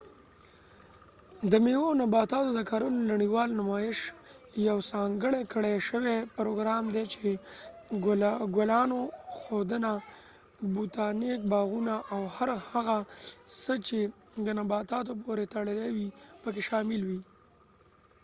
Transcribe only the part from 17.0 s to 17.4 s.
وي